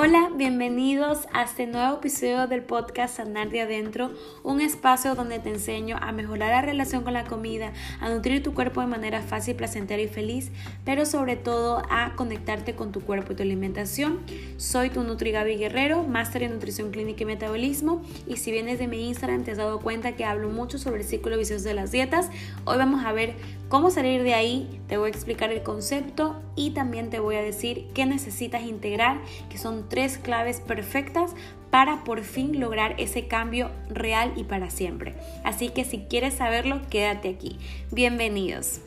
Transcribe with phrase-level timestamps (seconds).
[0.00, 4.12] Hola, bienvenidos a este nuevo episodio del podcast Sanar de Adentro,
[4.44, 8.54] un espacio donde te enseño a mejorar la relación con la comida, a nutrir tu
[8.54, 10.52] cuerpo de manera fácil, placentera y feliz,
[10.84, 14.20] pero sobre todo a conectarte con tu cuerpo y tu alimentación.
[14.56, 18.86] Soy tu Nutri Gaby Guerrero, máster en nutrición clínica y metabolismo, y si vienes de
[18.86, 21.90] mi Instagram te has dado cuenta que hablo mucho sobre el ciclo vicioso de las
[21.90, 22.30] dietas,
[22.66, 23.34] hoy vamos a ver
[23.68, 27.42] cómo salir de ahí, te voy a explicar el concepto y también te voy a
[27.42, 31.34] decir qué necesitas integrar, que son tres claves perfectas
[31.70, 35.14] para por fin lograr ese cambio real y para siempre.
[35.44, 37.58] Así que si quieres saberlo, quédate aquí.
[37.92, 38.80] Bienvenidos.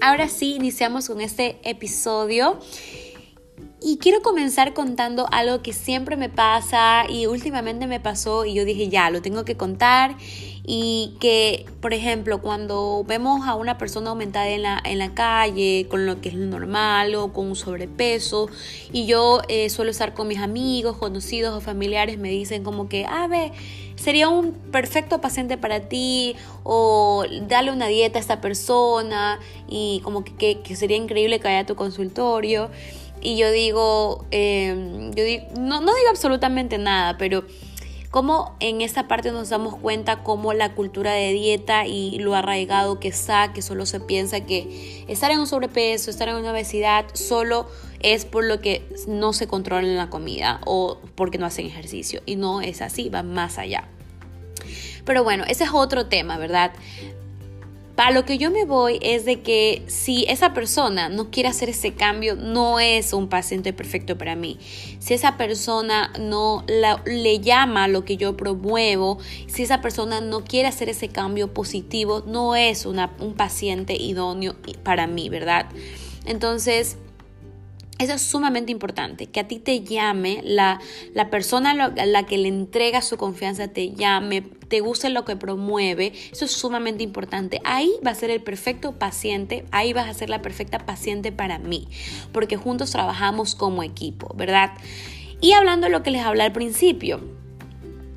[0.00, 2.58] Ahora sí, iniciamos con este episodio
[3.82, 8.64] y quiero comenzar contando algo que siempre me pasa y últimamente me pasó y yo
[8.66, 10.16] dije, ya, lo tengo que contar.
[10.72, 15.86] Y que, por ejemplo, cuando vemos a una persona aumentada en la, en la calle,
[15.88, 18.50] con lo que es normal o con un sobrepeso,
[18.92, 23.06] y yo eh, suelo estar con mis amigos, conocidos o familiares, me dicen como que,
[23.06, 23.52] a ah, ver,
[23.96, 30.22] sería un perfecto paciente para ti o dale una dieta a esta persona y como
[30.22, 32.70] que, que sería increíble que vaya a tu consultorio.
[33.20, 35.24] Y yo digo, em, yo
[35.58, 37.44] no, no digo absolutamente nada, pero
[38.10, 42.98] como en esta parte nos damos cuenta cómo la cultura de dieta y lo arraigado
[42.98, 47.06] que está, que solo se piensa que estar en un sobrepeso, estar en una obesidad,
[47.12, 47.68] solo
[48.00, 52.20] es por lo que no se controla en la comida o porque no hacen ejercicio.
[52.26, 53.86] Y no es así, va más allá.
[55.04, 56.72] Pero bueno, ese es otro tema, ¿verdad?
[58.02, 61.68] A lo que yo me voy es de que si esa persona no quiere hacer
[61.68, 64.58] ese cambio, no es un paciente perfecto para mí.
[65.00, 70.66] Si esa persona no le llama lo que yo promuevo, si esa persona no quiere
[70.66, 75.66] hacer ese cambio positivo, no es un paciente idóneo para mí, ¿verdad?
[76.24, 76.96] Entonces,
[78.00, 80.80] eso es sumamente importante, que a ti te llame, la,
[81.12, 85.36] la persona a la que le entrega su confianza te llame, te guste lo que
[85.36, 87.60] promueve, eso es sumamente importante.
[87.62, 91.58] Ahí va a ser el perfecto paciente, ahí vas a ser la perfecta paciente para
[91.58, 91.88] mí,
[92.32, 94.72] porque juntos trabajamos como equipo, ¿verdad?
[95.42, 97.20] Y hablando de lo que les hablé al principio,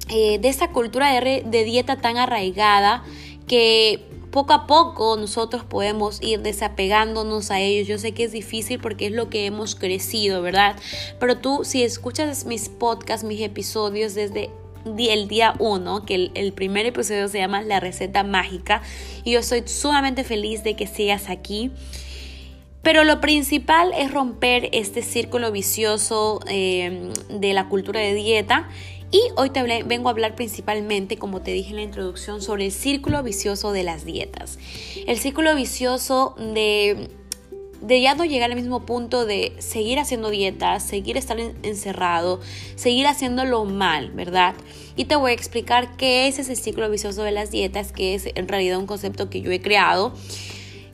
[0.07, 3.03] eh, de esa cultura de, de dieta tan arraigada
[3.47, 7.87] que poco a poco nosotros podemos ir desapegándonos a ellos.
[7.87, 10.75] Yo sé que es difícil porque es lo que hemos crecido, ¿verdad?
[11.19, 14.49] Pero tú si escuchas mis podcasts, mis episodios desde
[14.85, 18.81] el día 1, que el, primer episodio se llama La receta mágica,
[19.23, 21.71] y yo estoy sumamente feliz de que sigas aquí.
[22.81, 28.67] Pero lo principal es romper este círculo vicioso eh, de la cultura de dieta
[29.13, 32.71] y hoy te vengo a hablar principalmente, como te dije en la introducción, sobre el
[32.71, 34.57] círculo vicioso de las dietas.
[35.05, 37.11] El círculo vicioso de,
[37.87, 42.41] ya no llegar al mismo punto de seguir haciendo dietas, seguir estar encerrado,
[42.75, 44.55] seguir haciéndolo mal, ¿verdad?
[44.95, 48.27] Y te voy a explicar qué es ese círculo vicioso de las dietas, que es
[48.33, 50.15] en realidad un concepto que yo he creado.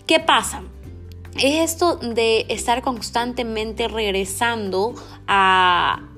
[0.07, 0.63] ¿Qué pasa?
[1.38, 4.94] Es esto de estar constantemente regresando
[5.25, 6.08] a,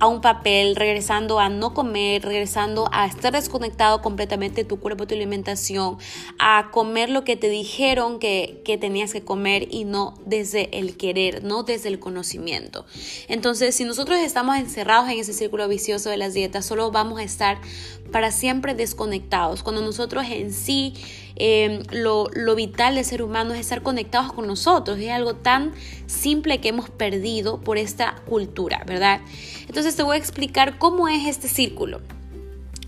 [0.00, 5.06] a un papel, regresando a no comer, regresando a estar desconectado completamente de tu cuerpo,
[5.06, 5.98] tu alimentación,
[6.38, 10.96] a comer lo que te dijeron que, que tenías que comer y no desde el
[10.96, 12.86] querer, no desde el conocimiento.
[13.28, 17.22] Entonces, si nosotros estamos encerrados en ese círculo vicioso de las dietas, solo vamos a
[17.22, 17.58] estar
[18.10, 19.62] para siempre desconectados.
[19.62, 20.94] Cuando nosotros en sí
[21.42, 24.98] Em, lo, vital del ser humano es estar conectados con nosotros.
[24.98, 25.72] Es algo tan
[26.06, 29.22] simple que hemos perdido por esta cultura, ¿verdad?
[29.66, 32.00] Entonces te voy a explicar cómo es este círculo.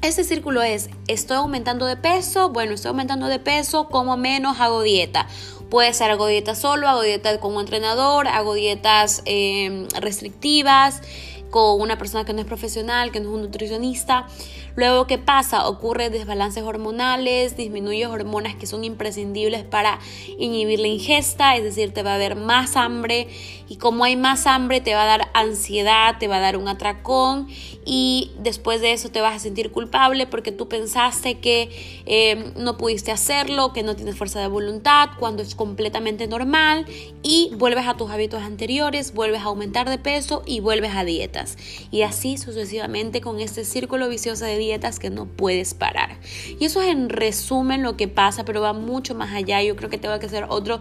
[0.03, 4.83] Este círculo es, estoy aumentando de peso, bueno, estoy aumentando de peso, como menos, hago
[4.83, 5.29] dieta.
[5.71, 11.03] Puede ser hago dieta solo, hago dieta como entrenador, hago dietas em, restrictivas
[11.51, 14.27] con una persona que no es profesional, que no es un nutricionista.
[14.75, 15.69] Luego, ¿qué pasa?
[15.69, 19.99] Ocurre desbalances hormonales, disminuye hormonas que son imprescindibles para
[20.39, 23.29] inhibir la ingesta, es decir, te va a dar más hambre
[23.69, 26.69] y como hay más hambre te va a dar ansiedad, te va a dar un
[26.69, 27.49] atracón
[27.85, 32.77] y después de eso te vas a sentir culpable porque tú pensaste que eh, no
[32.77, 36.87] pudiste hacerlo, que no tienes fuerza de voluntad, cuando es completamente normal
[37.23, 41.57] y vuelves a tus hábitos anteriores, vuelves a aumentar de peso y vuelves a dietas.
[41.91, 46.19] Y así sucesivamente con este círculo vicioso de dietas que no puedes parar.
[46.59, 49.63] Y eso es en resumen lo que pasa, pero va mucho más allá.
[49.63, 50.81] Yo creo que tengo que hacer otro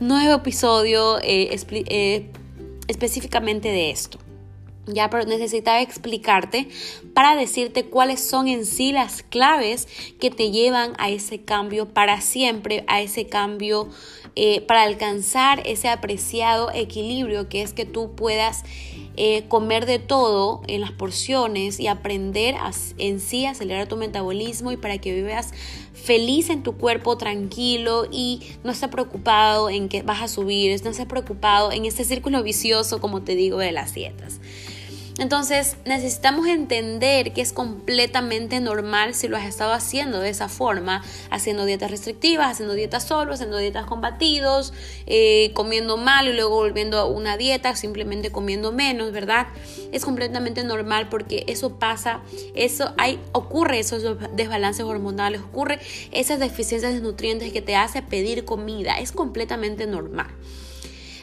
[0.00, 2.30] nuevo episodio eh, eh,
[2.88, 4.18] específicamente de esto.
[4.86, 6.68] ya, pero necesitaba explicarte
[7.12, 9.86] para decirte cuáles son en sí las claves
[10.18, 13.88] que te llevan a ese cambio para siempre, a ese cambio
[14.40, 18.62] eh, para alcanzar ese apreciado equilibrio que es que tú puedas
[19.16, 22.54] eh, comer de todo en las porciones y aprender
[22.98, 25.52] en sí a acelerar tu metabolismo y para que vivas
[25.92, 30.90] feliz en tu cuerpo, tranquilo y no estés preocupado en que vas a subir, no
[30.90, 34.38] estés preocupado en ese círculo vicioso, como te digo, de las dietas.
[35.18, 41.02] Entonces necesitamos entender que es completamente normal si lo has estado haciendo de esa forma,
[41.30, 44.72] haciendo dietas restrictivas, haciendo dietas solo, haciendo dietas con batidos,
[45.06, 49.48] eh, comiendo mal y luego volviendo a una dieta, simplemente comiendo menos, ¿verdad?
[49.90, 52.20] Es completamente normal porque eso pasa,
[52.54, 54.04] eso hay, ocurre esos
[54.36, 55.80] desbalances hormonales, ocurre
[56.12, 60.28] esas deficiencias de nutrientes que te hace pedir comida, es completamente normal.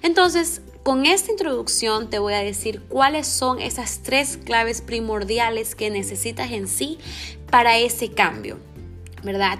[0.01, 5.89] Entonces, con esta introducción te voy a decir cuáles son esas tres claves primordiales que
[5.89, 6.99] necesitas en sí
[7.49, 8.59] para ese cambio,
[9.23, 9.57] ¿verdad?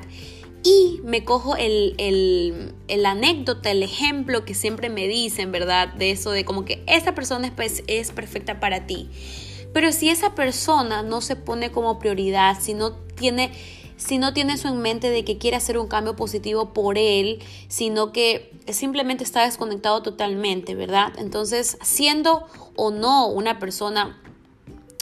[0.61, 1.95] Y me cojo el,
[2.87, 5.87] el, anécdota, el ejemplo que siempre me dicen, ¿verdad?
[5.95, 9.09] De eso de como que esa persona es, pues, es perfecta para ti.
[9.73, 13.51] Pero si esa persona no se pone como prioridad, si no tiene
[13.97, 17.43] si no tiene eso en mente de que quiere hacer un cambio positivo por él,
[17.67, 21.13] sino que simplemente está desconectado totalmente, ¿verdad?
[21.17, 22.45] Entonces, siendo
[22.75, 24.21] o no una persona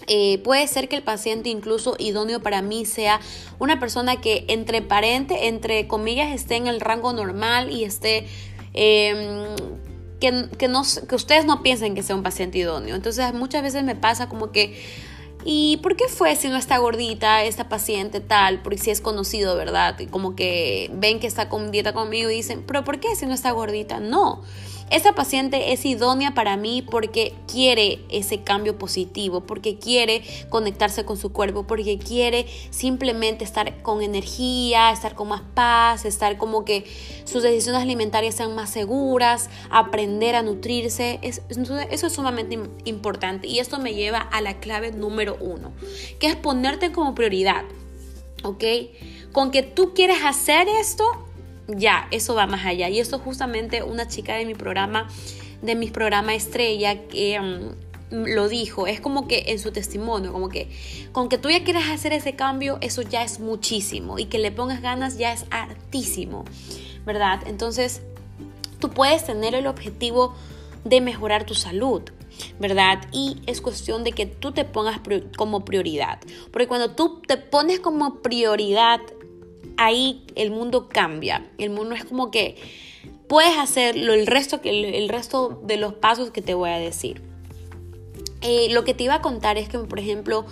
[0.08, 3.22] eh, puede ser que el paciente incluso idóneo para mí sea
[3.60, 8.28] una persona que entre parente, entre comillas, esté en el rango normal y esté...
[8.74, 9.56] Em,
[10.20, 12.96] que, que, no, que ustedes no piensen que sea un paciente idóneo.
[12.96, 14.82] Entonces muchas veces me pasa como que
[15.46, 18.62] ¿Y por qué fue si no está gordita esta paciente tal?
[18.62, 19.98] Porque si es conocido, ¿verdad?
[20.10, 23.34] Como que ven que está con dieta conmigo y dicen, pero ¿por qué si no
[23.34, 24.00] está gordita?
[24.00, 24.42] No.
[24.94, 31.18] Esa paciente es idónea para mí porque quiere ese cambio positivo, porque quiere conectarse con
[31.18, 36.86] su cuerpo, porque quiere simplemente estar con energía, estar con más paz, estar como que
[37.26, 41.20] sus decisiones alimentarias sean más seguras, aprender a nutrirse.
[41.24, 41.42] eso
[41.90, 45.72] es sumamente importante y esto me lleva a la clave número uno,
[46.20, 47.64] que es ponerte como prioridad.
[48.44, 48.64] ¿Ok?
[49.32, 51.04] Con que tú quieres hacer esto,
[51.68, 52.90] ya, eso va más allá.
[52.90, 55.08] Y eso justamente una chica de mi programa,
[55.62, 60.50] de mis programas estrella, que mm, lo dijo, es como que en su testimonio, como
[60.50, 60.70] que
[61.12, 64.20] con que tú ya quieras hacer ese cambio, eso ya es muchísimo.
[64.20, 66.46] Y que le pongas ganas ya es hartísimo,
[67.06, 67.42] ¿verdad?
[67.48, 68.02] Entonces,
[68.80, 70.36] tú puedes tener el objetivo
[70.84, 72.02] de mejorar tu salud,
[72.60, 73.02] ¿verdad?
[73.12, 75.00] Y es cuestión de que tú te pongas
[75.38, 76.20] como prioridad.
[76.52, 79.00] Porque cuando tú te pones como prioridad
[79.78, 81.46] ahí el mundo cambia.
[81.58, 82.56] El mundo es como que
[83.28, 87.34] puedes hacer el resto, el resto de los pasos que te voy a decir.
[88.44, 90.46] Eh, lo que te iba a contar es que, por ejemplo,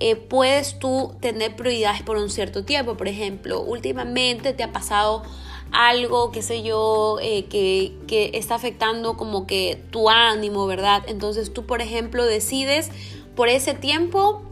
[0.00, 2.96] eh, puedes tú tener prioridades por un cierto tiempo.
[2.96, 5.22] Por ejemplo, últimamente te ha pasado
[5.70, 11.02] algo, qué sé yo, eh, que, que, está afectando como que tu ánimo, ¿verdad?
[11.06, 12.90] Entonces tú, por ejemplo, decides
[13.36, 14.42] por ese tiempo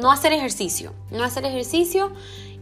[0.00, 2.10] no hacer ejercicio, no hacer ejercicio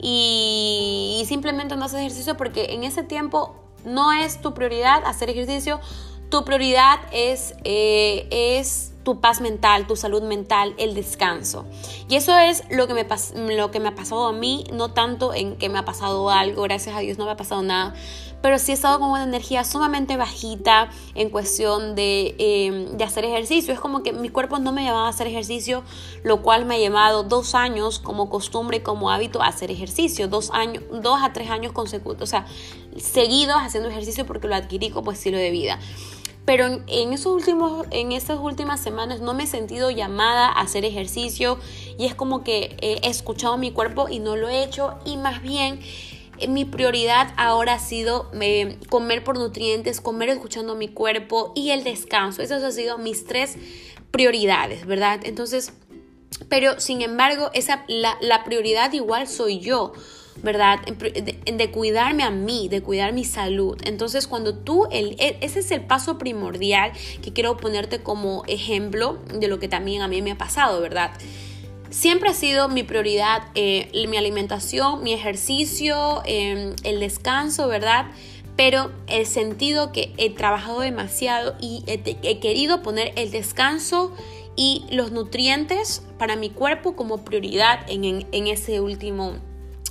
[0.00, 5.80] y, simplemente no haces ejercicio porque en ese tiempo no es tu prioridad hacer ejercicio,
[6.28, 11.64] tu prioridad es, eh, es tu paz mental, tu salud mental, el descanso.
[12.08, 13.06] Y eso es lo que, me
[13.54, 16.62] lo que me ha pasado a mí, no tanto en que me ha pasado algo,
[16.64, 17.94] gracias a Dios no me ha pasado nada,
[18.42, 23.24] pero sí he estado con una energía sumamente bajita en cuestión de, em, de hacer
[23.24, 23.72] ejercicio.
[23.72, 25.84] Es como que mi cuerpo no me llevaba a hacer ejercicio,
[26.24, 30.50] lo cual me ha llevado dos años como costumbre, como hábito a hacer ejercicio, dos,
[30.50, 32.44] años, dos a tres años consecutivos, o sea,
[32.96, 35.78] seguidos haciendo ejercicio porque lo adquirí como estilo de vida.
[36.46, 40.84] Pero en, esos últimos, en estas últimas semanas no me he sentido llamada a hacer
[40.84, 41.58] ejercicio
[41.98, 45.42] y es como que he escuchado mi cuerpo y no lo he hecho y más
[45.42, 45.80] bien
[46.38, 51.70] eh, mi prioridad ahora ha sido eh, comer por nutrientes, comer escuchando mi cuerpo y
[51.70, 52.42] el descanso.
[52.42, 53.56] Esas han sido mis tres
[54.12, 55.20] prioridades, ¿verdad?
[55.24, 55.72] Entonces,
[56.48, 59.92] pero sin embargo, esa, la prioridad igual soy yo.
[60.42, 60.80] ¿Verdad?
[60.80, 63.78] De, cuidarme a mí, de cuidar mi salud.
[63.84, 69.48] Entonces, cuando tú, e, ese es el paso primordial que quiero ponerte como ejemplo de
[69.48, 71.12] lo que también a mí me ha pasado, ¿verdad?
[71.90, 78.06] Siempre ha sido mi prioridad eh, mi alimentación, mi ejercicio, em, el descanso, ¿verdad?
[78.56, 84.12] Pero el sentido que he trabajado demasiado y he, querido poner el descanso
[84.56, 89.34] y los nutrientes para mi cuerpo como prioridad en, en ese último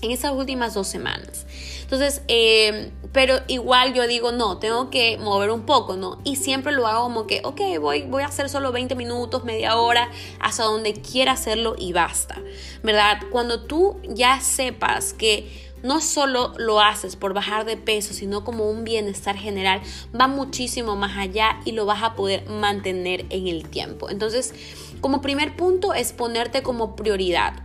[0.01, 1.45] en esas últimas dos semanas.
[1.81, 6.19] Entonces, eh, pero igual yo digo, no, tengo que mover un poco, ¿no?
[6.23, 9.77] Y siempre lo hago como que, ok, voy, voy a hacer solo 20 minutos, media
[9.77, 10.09] hora,
[10.39, 12.41] hasta donde quiera hacerlo y basta,
[12.83, 13.19] ¿verdad?
[13.31, 18.69] Cuando tú ya sepas que no solo lo haces por bajar de peso, sino como
[18.69, 19.81] un bienestar general,
[20.19, 24.09] va muchísimo más allá y lo vas a poder mantener en el tiempo.
[24.09, 24.53] Entonces,
[24.99, 27.63] como primer punto es ponerte como prioridad.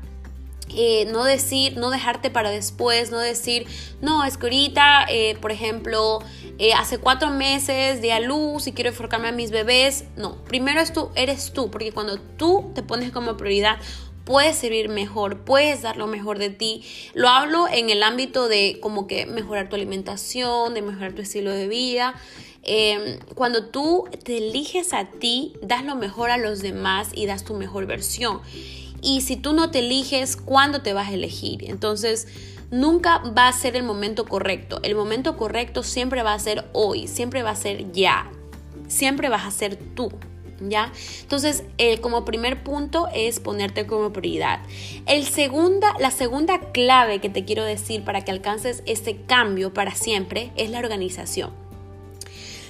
[0.76, 3.66] Eh, no decir, no dejarte para después, no decir,
[4.00, 6.20] no, es que ahorita, eh, por ejemplo,
[6.58, 10.04] eh, hace cuatro meses de a luz y quiero enfocarme a mis bebés.
[10.16, 13.78] No, primero es tú, eres tú, porque cuando tú te pones como prioridad,
[14.24, 16.84] puedes servir mejor, puedes dar lo mejor de ti.
[17.14, 21.50] Lo hablo en el ámbito de como que mejorar tu alimentación, de mejorar tu estilo
[21.50, 22.14] de vida.
[22.62, 27.44] Em, cuando tú te eliges a ti, das lo mejor a los demás y das
[27.44, 28.40] tu mejor versión.
[29.02, 31.68] Y si tú no te eliges, ¿cuándo te vas a elegir?
[31.68, 32.28] Entonces,
[32.70, 34.80] nunca va a ser el momento correcto.
[34.82, 38.30] El momento correcto siempre va a ser hoy, siempre va a ser ya.
[38.88, 40.10] Siempre vas a ser tú.
[40.60, 40.92] ¿ya?
[41.22, 44.60] Entonces, eh, como primer punto es ponerte como prioridad.
[45.06, 49.94] El segunda, la segunda clave que te quiero decir para que alcances ese cambio para
[49.94, 51.50] siempre es la organización.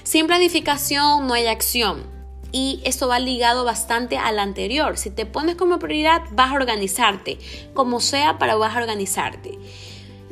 [0.03, 2.20] Sin planificación no hay acción.
[2.51, 4.97] Y esto va ligado bastante al anterior.
[4.97, 7.37] Si te pones como prioridad, vas a organizarte,
[7.73, 9.57] como sea, para vas a organizarte.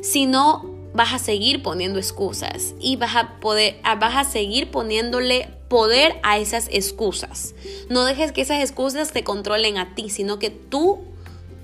[0.02, 5.48] Si no, vas a seguir poniendo excusas y vas a poder, vas a seguir poniéndole
[5.68, 7.54] poder a esas excusas.
[7.88, 10.98] No dejes que esas excusas te controlen a ti, sino que tú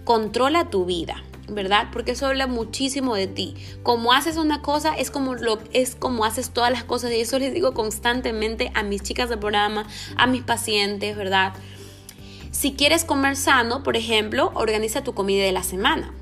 [0.05, 1.23] controla tu vida.
[1.49, 1.89] ¿Verdad?
[1.93, 3.55] Porque eso habla muchísimo de ti.
[3.83, 7.39] Como haces una cosa es como lo es como haces todas las cosas y eso
[7.39, 9.87] les digo constantemente a mis chicas de programa,
[10.17, 11.53] a mis pacientes, ¿verdad?
[12.51, 16.13] Si quieres comer sano, por ejemplo, organiza tu comida de la semana.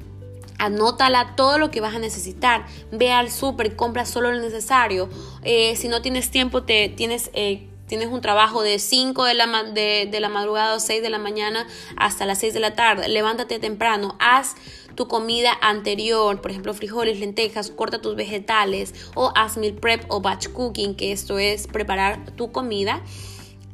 [0.58, 2.66] Anótala todo lo que vas a necesitar.
[2.90, 5.08] Ve al súper, compra solo lo necesario.
[5.42, 9.62] Eh, si no tienes tiempo, te tienes eh, tienes un trabajo de 5 de la,
[9.64, 11.66] de, de la madrugada o 6 de la mañana
[11.96, 14.56] hasta las 6 de la tarde, levántate temprano, haz
[14.94, 20.20] tu comida anterior, por ejemplo frijoles, lentejas, corta tus vegetales o haz meal prep o
[20.20, 23.02] batch cooking, que esto es preparar tu comida.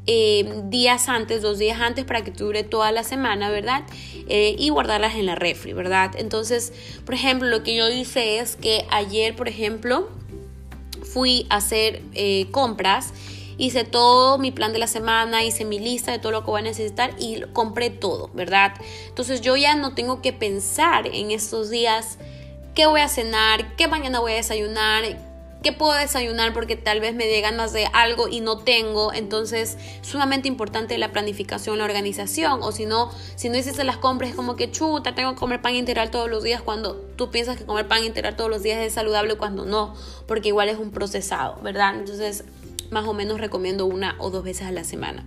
[0.06, 3.84] Eh, días antes, dos días antes para que dure toda la semana, ¿verdad?
[4.28, 6.12] Eh, y guardarlas en la refri, ¿verdad?
[6.16, 6.72] Entonces,
[7.04, 10.08] por ejemplo, lo que yo hice es que ayer, por ejemplo,
[11.02, 13.12] fui a hacer eh, compras
[13.60, 16.60] hice todo mi plan de la semana, hice mi lista de todo lo que voy
[16.60, 18.72] a necesitar y compré todo, ¿verdad?
[19.06, 22.16] Entonces yo ya no tengo que pensar en estos días
[22.74, 25.04] qué voy a cenar, qué mañana voy a desayunar,
[25.62, 29.12] qué puedo desayunar porque tal vez me dé ganas de algo y no tengo.
[29.12, 32.62] Entonces, sumamente importante la planificación, la organización.
[32.62, 35.60] O si no, si no hiciste las compras, es como que chuta, tengo que comer
[35.60, 38.78] pan integral todos los días cuando tú piensas que comer pan integral todos los días
[38.78, 39.94] es saludable cuando no,
[40.26, 41.94] porque igual es un procesado, ¿verdad?
[41.94, 42.44] Entonces,
[42.90, 45.24] más o menos recomiendo una o dos veces a la semana.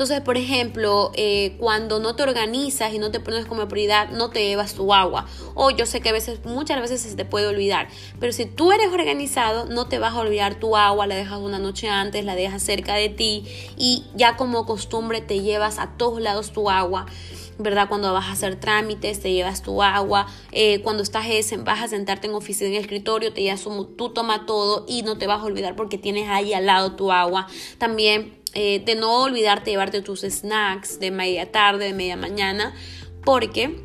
[0.00, 4.30] Entonces, por ejemplo, eh, cuando no te organizas y no te pones como prioridad, no
[4.30, 5.26] te llevas tu agua.
[5.54, 7.88] O yo sé que a veces, muchas veces se te puede olvidar.
[8.18, 11.58] Pero si tú eres organizado, no te vas a olvidar tu agua, la dejas una
[11.58, 13.44] noche antes, la dejas cerca de ti
[13.76, 17.04] y ya como costumbre te llevas a todos lados tu agua.
[17.62, 17.88] ¿Verdad?
[17.88, 21.26] Cuando vas a hacer trámites, te llevas tu agua, eh, cuando estás
[21.64, 23.62] vas a sentarte en oficina en escritorio, te llevas
[23.96, 27.12] tú toma todo y no te vas a olvidar porque tienes ahí al lado tu
[27.12, 27.46] agua.
[27.78, 32.74] También eh, de no olvidarte llevarte tus snacks de media tarde, de media mañana,
[33.24, 33.80] porque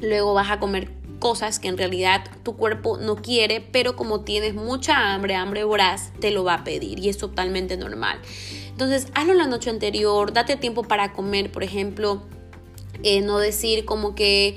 [0.00, 4.54] luego vas a comer cosas que en realidad tu cuerpo no quiere, pero como tienes
[4.54, 8.20] mucha hambre, hambre voraz, te lo va a pedir y es totalmente normal.
[8.70, 12.22] Entonces, hazlo la noche anterior, date tiempo para comer, por ejemplo,
[13.02, 14.56] eh, no decir como que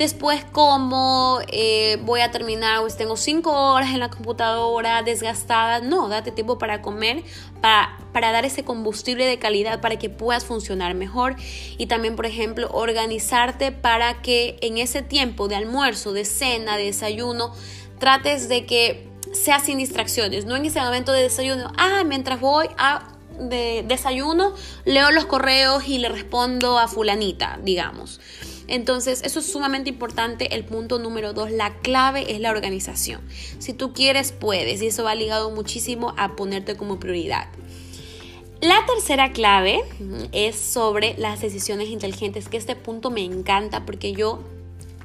[0.00, 6.08] después como eh, voy a terminar, pues tengo cinco horas en la computadora desgastada, no,
[6.08, 7.22] date tiempo para comer,
[7.60, 11.36] para, para dar ese combustible de calidad para que puedas funcionar mejor.
[11.76, 16.84] Y también, por ejemplo, organizarte para que en ese tiempo de almuerzo, de cena, de
[16.84, 17.52] desayuno,
[17.98, 22.68] trates de que sea sin distracciones, no en ese momento de desayuno, ah, mientras voy
[22.78, 23.06] a
[23.48, 24.54] de desayuno,
[24.84, 28.20] leo los correos y le respondo a fulanita, digamos.
[28.68, 30.54] Entonces, eso es sumamente importante.
[30.54, 33.20] El punto número dos, la clave es la organización.
[33.58, 34.80] Si tú quieres, puedes.
[34.80, 37.48] Y eso va ligado muchísimo a ponerte como prioridad.
[38.60, 39.80] La tercera clave
[40.32, 44.40] es sobre las decisiones inteligentes, que este punto me encanta porque yo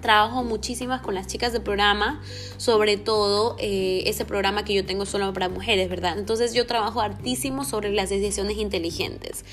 [0.05, 2.21] trabajo muchísimas con las chicas del programa,
[2.57, 6.19] sobre todo eh, ese programa que yo tengo solo para mujeres, ¿verdad?
[6.19, 9.43] Entonces yo trabajo hartísimo sobre las decisiones inteligentes,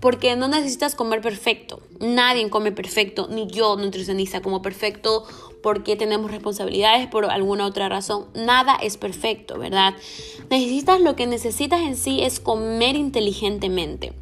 [0.00, 5.26] porque no necesitas comer perfecto, nadie come perfecto, ni yo, nutricionista, como perfecto
[5.62, 8.28] porque tenemos responsabilidades por alguna otra razón.
[8.32, 9.92] Nada es perfecto, ¿verdad?
[10.48, 14.14] Necesitas lo que necesitas en sí es comer inteligentemente.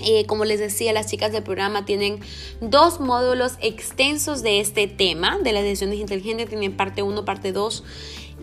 [0.00, 2.20] Eh, como les decía, las chicas del programa tienen
[2.60, 7.84] dos módulos extensos de este tema, de las decisiones inteligentes, tienen parte 1, parte 2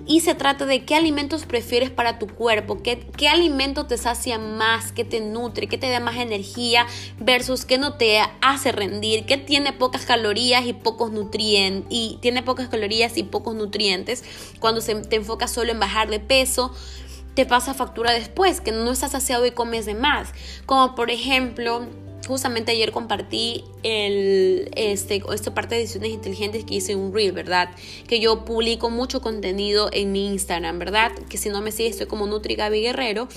[0.07, 4.37] y se trata de qué alimentos prefieres para tu cuerpo, qué, qué, alimento te sacia
[4.37, 6.85] más, qué te nutre, qué te da más energía
[7.19, 12.43] versus qué no te hace rendir, qué tiene pocas calorías y pocos nutrientes y tiene
[12.43, 14.23] pocas calorías y pocos nutrientes
[14.59, 16.71] cuando se, te enfocas solo en bajar de peso
[17.35, 20.29] te pasa factura después, que no estás saciado y comes de más.
[20.65, 21.85] Como por ejemplo,
[22.27, 27.69] justamente ayer compartí el, este, esta parte de decisiones inteligentes que hice un reel, ¿verdad?
[28.07, 31.11] Que yo publico mucho contenido en mi Instagram, ¿verdad?
[31.29, 33.27] Que si no me sigues, estoy como Nutri Gaby Guerrero.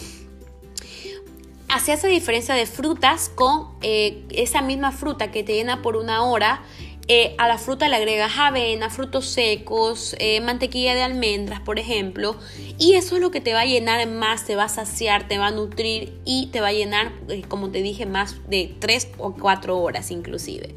[1.69, 6.25] Hacía esa diferencia de frutas con eh, esa misma fruta que te llena por una
[6.25, 6.63] hora
[7.11, 12.37] eh, a la fruta le agregas avena, frutos secos, eh, mantequilla de almendras, por ejemplo,
[12.77, 15.39] y eso es lo que te va a llenar más, te va a saciar, te
[15.39, 19.13] va a nutrir y te va a llenar, eh, como te dije, más de 3
[19.17, 20.75] o 4 horas inclusive.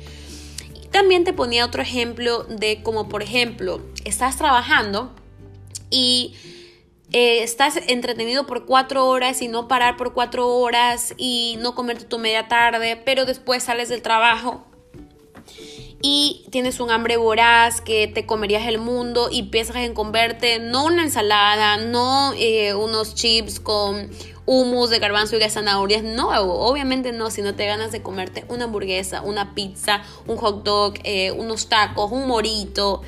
[0.92, 5.14] también te ponía otro ejemplo de como, por ejemplo, estás trabajando
[5.90, 6.36] y...
[7.12, 12.20] estás entretenido por cuatro horas y no parar por cuatro horas y no comerte tu
[12.20, 14.71] media tarde, pero después sales del trabajo
[16.01, 20.86] y tienes un hambre voraz que te comerías el mundo y piensas en comerte no
[20.86, 24.10] una ensalada, no eh, unos chips con
[24.46, 28.43] humus de garbanzo y de zanahorias, no, obviamente no, si no te ganas de comerte
[28.50, 33.01] una hamburguesa, una pizza, un hot dog, eh, unos tacos, un morito,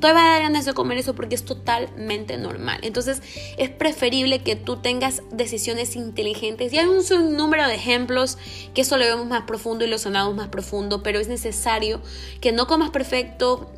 [0.00, 2.80] Todavía va a dar ganas de comer eso porque es totalmente normal.
[2.82, 3.22] Entonces
[3.58, 6.72] es preferible que tú tengas decisiones inteligentes.
[6.72, 8.38] Y hay un número de ejemplos
[8.74, 12.00] que eso lo vemos más profundo y lo sonamos más profundo, pero es necesario
[12.40, 13.70] que no comas perfecto,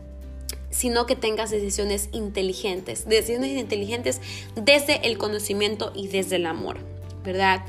[0.70, 3.08] sino que tengas decisiones inteligentes.
[3.08, 4.20] Decisiones inteligentes
[4.54, 6.78] desde el conocimiento y desde el amor,
[7.24, 7.62] ¿verdad?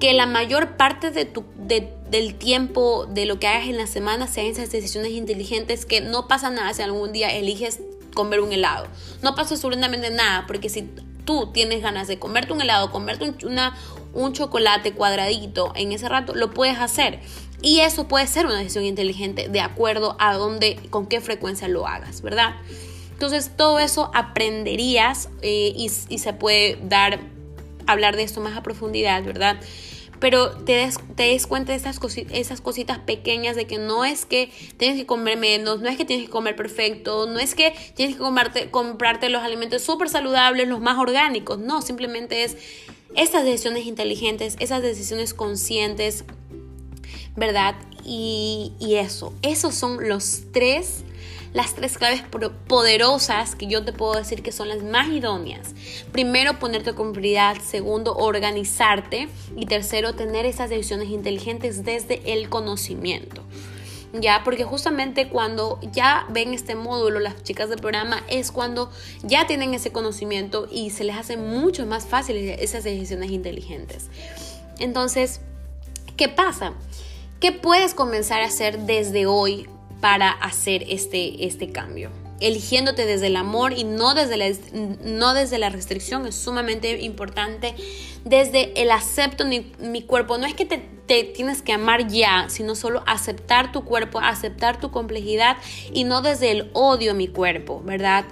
[0.00, 4.26] Que la mayor parte de tu, del tiempo de lo que hagas en la semana
[4.26, 7.80] sean esas decisiones inteligentes que no pasa nada si algún día eliges
[8.14, 8.86] comer un helado.
[9.22, 10.88] No pasa absolutamente nada, porque si
[11.24, 13.76] tú tienes ganas de comerte un helado, comerte un, una,
[14.12, 17.20] un chocolate cuadradito en ese rato, lo puedes hacer.
[17.62, 21.86] Y eso puede ser una decisión inteligente de acuerdo a dónde, con qué frecuencia lo
[21.86, 22.56] hagas, ¿verdad?
[23.12, 27.20] Entonces todo eso aprenderías eh, y, y se puede dar
[27.86, 29.56] hablar de esto más a profundidad, ¿verdad?
[30.20, 31.98] Pero te des, te cuenta de esas,
[32.32, 36.04] esas cositas pequeñas de que no es que tienes que comer menos, no es que
[36.04, 40.80] tienes que comer perfecto, no es que tienes que comprarte, los alimentos súper saludables, los
[40.80, 42.56] más orgánicos, no, simplemente es
[43.16, 46.24] esas decisiones inteligentes, esas decisiones conscientes,
[47.36, 47.74] ¿verdad?
[48.04, 51.03] Y, y eso, esos son los tres
[51.54, 52.22] las tres claves
[52.66, 55.74] poderosas que yo te puedo decir que son las más idóneas.
[56.12, 57.56] Primero, ponerte con prioridad.
[57.62, 59.28] Segundo, organizarte.
[59.56, 63.42] Y tercero, tener esas decisiones inteligentes desde el conocimiento.
[64.12, 68.90] Ya, porque justamente cuando ya ven este módulo, las chicas del programa, es cuando
[69.22, 74.08] ya tienen ese conocimiento y se les hace mucho más fácil esas decisiones inteligentes.
[74.80, 75.40] Entonces,
[76.16, 76.74] ¿qué pasa?
[77.40, 79.68] ¿Qué puedes comenzar a hacer desde hoy
[80.04, 82.10] para hacer este, este cambio.
[82.38, 84.52] Eligiéndote desde el amor y no desde, la,
[85.02, 87.74] no desde la restricción es sumamente importante.
[88.22, 90.36] Desde el acepto mi, mi cuerpo.
[90.36, 94.78] No es que te, te tienes que amar ya, sino solo aceptar tu cuerpo, aceptar
[94.78, 95.56] tu complejidad
[95.90, 98.26] y no desde el odio a mi cuerpo, ¿verdad?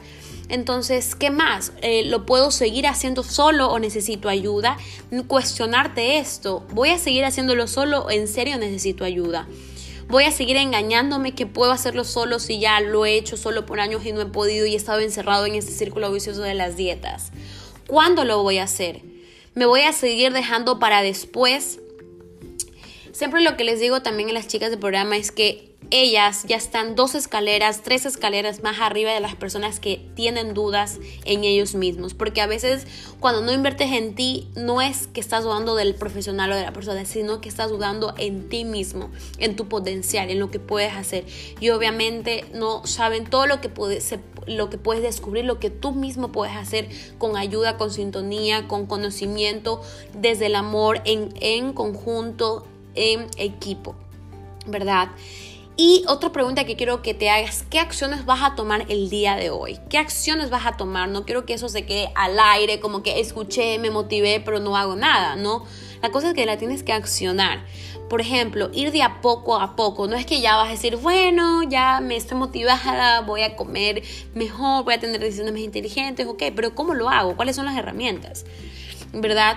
[0.51, 1.73] Entonces, ¿qué más?
[1.81, 4.77] Eh, ¿Lo puedo seguir haciendo solo o necesito ayuda?
[5.27, 6.67] Cuestionarte esto.
[6.75, 9.49] ¿Voy a seguir haciéndolo solo o en serio necesito ayuda?
[10.13, 13.81] Voy a seguir engañándome que puedo hacerlo solo si ya lo he hecho solo por
[13.81, 16.77] años y no he podido y he estado encerrado en este círculo vicioso de las
[16.77, 17.33] dietas.
[17.87, 19.01] ¿Cuándo lo voy a hacer?
[19.55, 21.81] ¿Me voy a seguir dejando para después?
[23.13, 26.57] Siempre lo que les digo también a las chicas del programa es que ellas ya
[26.57, 31.75] están dos escaleras, tres escaleras más arriba de las personas que tienen dudas en ellos
[31.75, 32.15] mismos.
[32.15, 32.87] Porque a veces
[33.21, 36.73] cuando no inviertes en ti, no es que estás dudando del profesional o de la
[36.73, 40.95] persona, sino que estás dudando en ti mismo, en tu potencial, en lo que puedes
[40.95, 41.27] hacer.
[41.61, 44.15] Y obviamente no saben todo lo que puedes,
[44.47, 48.87] lo que puedes descubrir, lo que tú mismo puedes hacer con ayuda, con sintonía, con
[48.87, 49.83] conocimiento,
[50.15, 53.95] desde el amor, en, en conjunto, en equipo,
[54.67, 55.11] ¿verdad?
[55.85, 59.35] Y otra pregunta que quiero que te hagas, ¿qué acciones vas a tomar el día
[59.35, 59.81] de hoy?
[59.91, 61.09] ¿Qué acciones vas a tomar?
[61.09, 64.77] No quiero que eso se quede al aire, como que escuché, me motivé, pero no
[64.77, 65.65] hago nada, ¿no?
[66.01, 67.67] La cosa es que la tienes que accionar.
[68.09, 70.07] Por ejemplo, ir de a poco a poco.
[70.07, 74.05] No es que ya vas a decir, bueno, ya me estoy motivada, voy a comer
[74.37, 77.35] mejor, voy a tener decisiones más inteligentes, ok, pero ¿cómo lo hago?
[77.35, 78.45] ¿Cuáles son las herramientas?
[79.13, 79.57] ¿Verdad?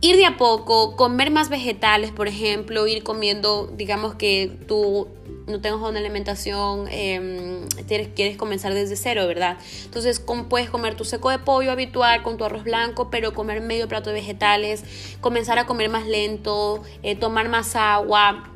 [0.00, 5.08] Ir de a poco, comer más vegetales, por ejemplo, ir comiendo, digamos que tú
[5.48, 7.66] no tengas una alimentación, eh,
[8.14, 9.56] quieres comenzar desde cero, ¿verdad?
[9.84, 13.88] Entonces puedes comer tu seco de pollo habitual con tu arroz blanco, pero comer medio
[13.88, 14.84] plato de vegetales,
[15.20, 18.50] comenzar a comer más lento, eh, tomar más agua,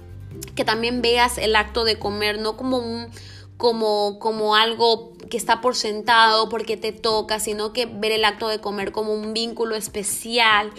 [0.55, 3.09] que también veas el acto de comer no como un
[3.57, 8.49] como, como algo que está por sentado porque te toca, sino que ver el acto
[8.49, 10.71] de comer como un vínculo especial,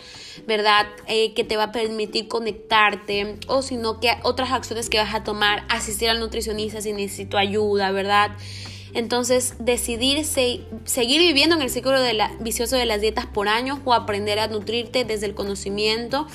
[0.45, 0.85] ¿verdad?
[1.07, 5.23] Eh, que te va a permitir conectarte, o sino que otras acciones que vas a
[5.23, 8.31] tomar, asistir al nutricionista si necesito ayuda, ¿verdad?
[8.93, 13.79] Entonces, decidir seguir viviendo en el ciclo de la, vicioso de las dietas por años
[13.85, 16.27] o aprender a nutrirte desde el conocimiento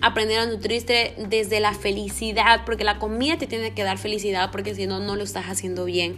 [0.00, 4.74] aprender a nutrirte desde la felicidad, porque la comida te tiene que dar felicidad, porque
[4.74, 6.16] si no, no lo estás haciendo bien.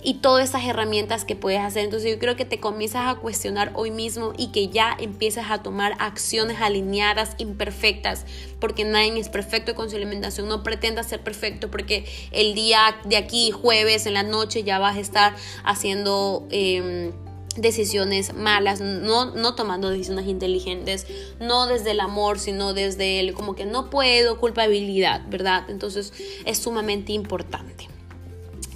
[0.00, 1.84] Y todas esas herramientas que puedes hacer.
[1.84, 5.62] Entonces yo creo que te comienzas a cuestionar hoy mismo y que ya empiezas a
[5.62, 8.24] tomar acciones alineadas, imperfectas,
[8.60, 10.48] porque nadie es perfecto con su alimentación.
[10.48, 14.96] No pretendas ser perfecto porque el día de aquí, jueves, en la noche, ya vas
[14.96, 16.46] a estar haciendo...
[16.50, 17.12] Em,
[17.60, 21.06] decisiones malas, no, no tomando decisiones inteligentes,
[21.40, 25.68] no desde el amor, sino desde el como que no puedo, culpabilidad, ¿verdad?
[25.68, 26.12] Entonces
[26.44, 27.88] es sumamente importante.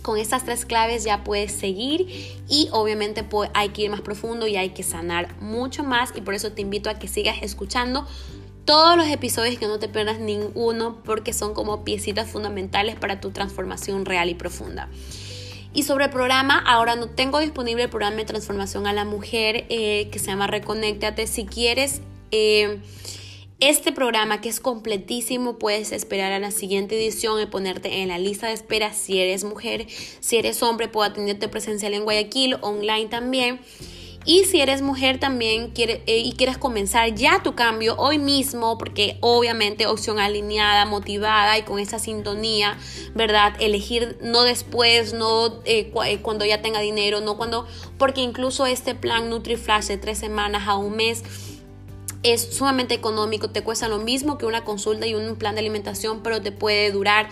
[0.02, 2.08] Con estas tres claves ya puedes seguir
[2.48, 6.34] y obviamente hay que ir más profundo y hay que sanar mucho más y por
[6.34, 8.04] eso te invito a que sigas escuchando
[8.64, 13.30] todos los episodios que no te pierdas ninguno porque son como piecitas fundamentales para tu
[13.30, 14.88] transformación real y profunda.
[15.74, 19.64] Y sobre el programa, ahora no tengo disponible el programa de transformación a la mujer
[19.70, 21.26] eh, que se llama Reconéctate.
[21.26, 22.78] Si quieres eh,
[23.58, 28.18] este programa que es completísimo, puedes esperar a la siguiente edición y ponerte en la
[28.18, 29.86] lista de espera si eres mujer.
[30.20, 33.60] Si eres hombre, puedo atenderte presencial en Guayaquil, online también.
[34.24, 38.78] Y si eres mujer también quiere, eh, y quieres comenzar ya tu cambio hoy mismo,
[38.78, 42.78] porque obviamente opción alineada, motivada y con esa sintonía,
[43.14, 43.54] ¿verdad?
[43.58, 47.66] Elegir no después, no eh, eh, cuando ya tenga dinero, no cuando,
[47.98, 51.24] porque incluso este plan NutriFlash de tres semanas a un mes
[52.22, 56.22] es sumamente económico, te cuesta lo mismo que una consulta y un plan de alimentación,
[56.22, 57.28] pero te puede durar,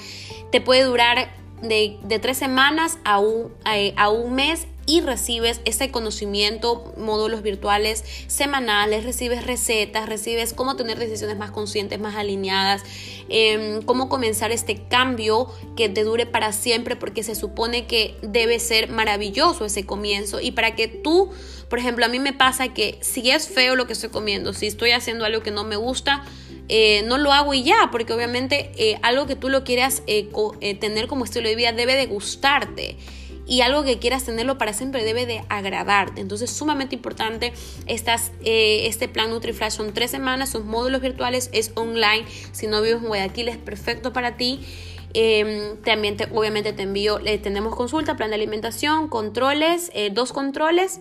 [0.51, 3.53] te puede durar de, de tres semanas a un,
[3.97, 10.99] a un mes y recibes ese conocimiento, módulos virtuales semanales, recibes recetas, recibes cómo tener
[10.99, 12.83] decisiones más conscientes, más alineadas,
[13.29, 18.59] em, cómo comenzar este cambio que te dure para siempre, porque se supone que debe
[18.59, 20.41] ser maravilloso ese comienzo.
[20.41, 21.31] Y para que tú,
[21.69, 24.67] por ejemplo, a mí me pasa que si es feo lo que estoy comiendo, si
[24.67, 26.25] estoy haciendo algo que no me gusta,
[26.69, 30.31] eh, no lo hago y ya, porque obviamente eh, algo que tú lo quieras eh,
[30.81, 32.97] tener como estilo de vida debe de gustarte
[33.51, 36.21] y algo que quieras tenerlo para siempre debe de agradarte.
[36.21, 37.53] Entonces, sumamente importante,
[37.87, 42.25] estas, eh, este plan NutriFlash son tres semanas, son módulos virtuales, es online.
[42.53, 44.61] Si no vives en Guayaquil, es perfecto para ti.
[45.15, 51.01] Em, también, obviamente, te envío, eh, tenemos consulta, plan de alimentación, controles, eh, dos controles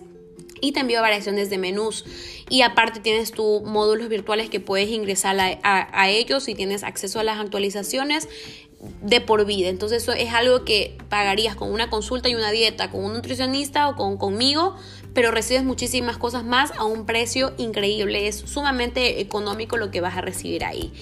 [0.60, 2.04] y te envío variaciones de menús.
[2.48, 7.24] Y aparte tienes tus módulos virtuales que puedes ingresar a, ellos y tienes acceso a
[7.24, 8.28] las actualizaciones
[9.02, 9.68] de por vida.
[9.68, 13.88] Entonces eso es algo que pagarías con una consulta y una dieta, con un nutricionista
[13.88, 14.76] o con, conmigo,
[15.14, 18.26] pero recibes muchísimas cosas más a un precio increíble.
[18.26, 20.92] Es sumamente económico lo que vas a recibir ahí.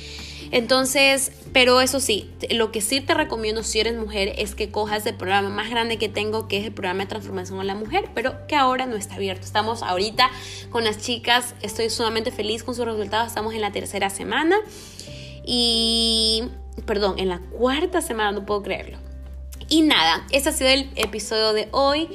[0.51, 5.05] Entonces, pero eso sí, lo que sí te recomiendo si eres mujer es que cojas
[5.05, 8.09] el programa más grande que tengo, que es el programa de transformación a la mujer,
[8.15, 9.45] pero que ahora no está abierto.
[9.45, 10.31] Estamos ahorita
[10.71, 14.57] con las chicas, estoy sumamente feliz con sus resultados, estamos en la tercera semana
[15.45, 16.45] y
[16.87, 18.99] perdón, en la cuarta semana, no puedo creerlo.
[19.69, 22.09] Y nada, ese ha sido el episodio de hoy.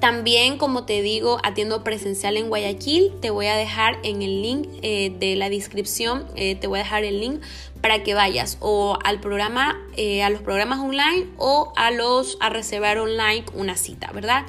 [0.00, 3.12] También, como te digo, atiendo presencial en Guayaquil.
[3.20, 6.82] Te voy a dejar en el link eh, de la descripción, eh, te voy a
[6.82, 7.40] dejar el link
[7.80, 12.48] para que vayas o al programa, eh, a los programas online o a los a
[12.48, 14.44] reservar online una cita, ¿verdad?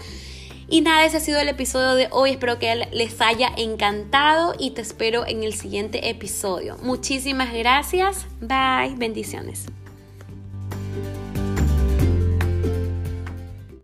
[0.67, 2.31] Y nada, ese ha sido el episodio de hoy.
[2.31, 6.77] Espero que les haya encantado y te espero en el siguiente episodio.
[6.81, 8.25] Muchísimas gracias.
[8.41, 8.95] Bye.
[8.97, 9.65] Bendiciones.